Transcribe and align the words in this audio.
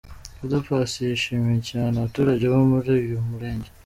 Oda 0.43 0.59
Paccy 0.65 1.01
yishimiye 1.09 1.59
cyane 1.69 1.93
abaturage 1.95 2.45
bo 2.53 2.59
muri 2.71 2.89
uyu 2.99 3.17
murenge. 3.29 3.69